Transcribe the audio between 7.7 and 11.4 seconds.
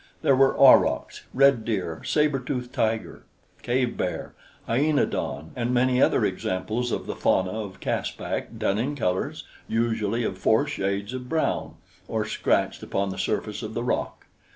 Caspak done in colors, usually of four shades of